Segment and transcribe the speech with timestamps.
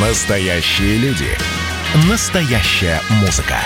[0.00, 1.26] Настоящие люди.
[2.08, 3.56] Настоящая музыка.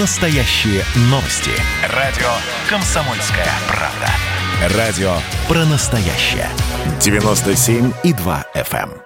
[0.00, 1.52] Настоящие новости.
[1.94, 2.26] Радио
[2.68, 4.76] «Комсомольская правда».
[4.76, 5.12] Радио
[5.46, 6.48] про настоящее.
[6.98, 8.90] 97,2 FM.
[8.90, 9.02] эм.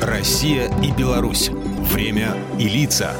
[0.00, 1.50] Россия и Беларусь.
[1.50, 3.14] Время и лица.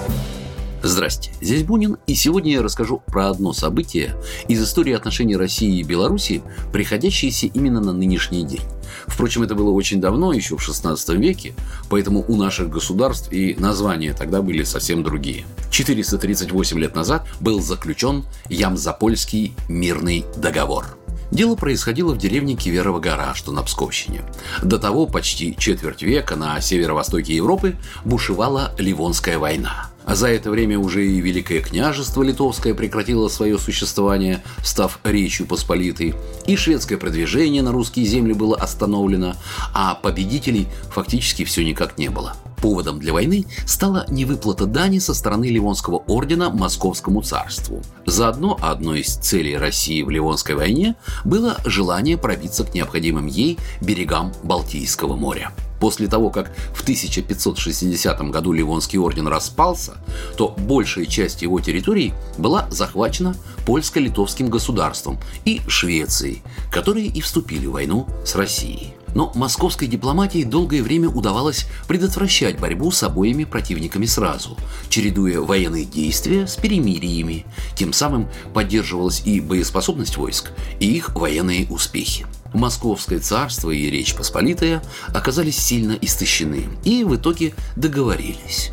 [0.85, 4.15] Здрасте, здесь Бунин, и сегодня я расскажу про одно событие
[4.49, 6.43] из истории отношений России и Беларуси,
[6.75, 8.61] приходящееся именно на нынешний день.
[9.07, 11.55] Впрочем, это было очень давно, еще в XVI веке,
[11.89, 15.47] поэтому у наших государств и названия тогда были совсем другие.
[15.71, 20.99] 438 лет назад был заключен Ямзапольский мирный договор.
[21.31, 24.21] Дело происходило в деревне Киверова гора, что на Псковщине.
[24.63, 29.94] До того почти четверть века на северо-востоке Европы бушевала Ливонская война.
[30.05, 36.15] А за это время уже и Великое княжество Литовское прекратило свое существование, став Речью Посполитой,
[36.47, 39.35] и шведское продвижение на русские земли было остановлено,
[39.73, 42.37] а победителей фактически все никак не было.
[42.61, 47.83] Поводом для войны стала невыплата дани со стороны Ливонского ордена Московскому царству.
[48.07, 54.33] Заодно одной из целей России в Ливонской войне было желание пробиться к необходимым ей берегам
[54.43, 55.53] Балтийского моря.
[55.85, 59.99] После того, как в 1560 году Ливонский орден распался,
[60.35, 67.73] то большая часть его территорий была захвачена польско-литовским государством и Швецией, которые и вступили в
[67.73, 68.94] войну с Россией.
[69.15, 74.57] Но московской дипломатии долгое время удавалось предотвращать борьбу с обоими противниками сразу,
[74.89, 77.47] чередуя военные действия с перемириями.
[77.77, 80.51] Тем самым поддерживалась и боеспособность войск,
[80.81, 82.27] и их военные успехи.
[82.53, 88.71] Московское царство и Речь Посполитая оказались сильно истощены и в итоге договорились.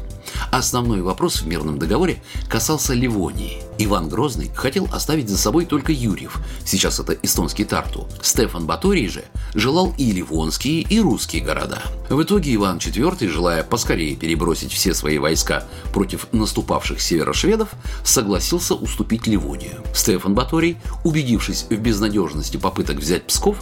[0.51, 3.63] Основной вопрос в мирном договоре касался Ливонии.
[3.77, 8.07] Иван Грозный хотел оставить за собой только Юрьев, сейчас это эстонский Тарту.
[8.21, 11.81] Стефан Баторий же желал и ливонские, и русские города.
[12.09, 17.69] В итоге Иван IV, желая поскорее перебросить все свои войска против наступавших северо-шведов,
[18.03, 19.83] согласился уступить Ливонию.
[19.93, 23.57] Стефан Баторий, убедившись в безнадежности попыток взять Псков,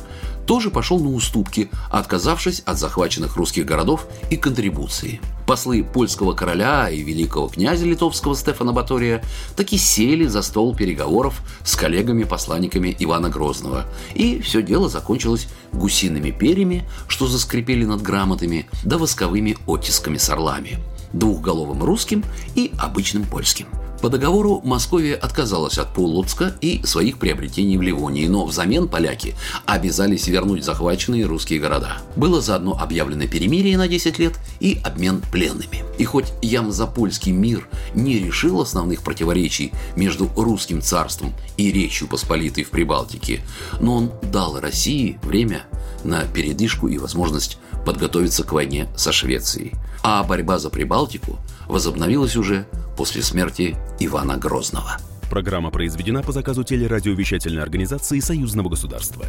[0.50, 5.22] тоже пошел на уступки, отказавшись от захваченных русских городов и контрибуции.
[5.46, 9.24] Послы польского короля и великого князя литовского Стефана Батория
[9.56, 13.86] таки сели за стол переговоров с коллегами-посланниками Ивана Грозного.
[14.16, 20.80] И все дело закончилось гусиными перьями, что заскрипели над грамотами, да восковыми оттисками с орлами,
[21.14, 22.24] двухголовым русским
[22.56, 23.68] и обычным польским.
[24.02, 30.28] По договору Московия отказалась от Полоцка и своих приобретений в Ливонии, но взамен поляки обязались
[30.28, 31.97] вернуть захваченные русские города.
[32.16, 35.84] Было заодно объявлено перемирие на 10 лет и обмен пленными.
[35.97, 42.70] И хоть Ямзапольский мир не решил основных противоречий между русским царством и Речью Посполитой в
[42.70, 43.41] Прибалтике,
[43.81, 45.64] но он дал России время
[46.06, 49.74] на передышку и возможность подготовиться к войне со Швецией.
[50.04, 52.68] А борьба за Прибалтику возобновилась уже
[52.98, 54.98] после смерти Ивана Грозного.
[55.30, 59.26] Программа произведена по заказу телерадиовещательной организации Союзного государства.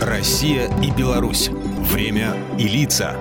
[0.00, 1.50] Россия и Беларусь.
[1.92, 3.16] Время и лица.